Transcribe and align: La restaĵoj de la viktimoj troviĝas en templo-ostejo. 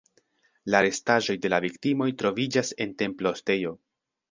La 0.75 0.79
restaĵoj 0.85 1.35
de 1.43 1.51
la 1.55 1.59
viktimoj 1.67 2.09
troviĝas 2.23 2.75
en 2.87 2.99
templo-ostejo. 3.05 3.79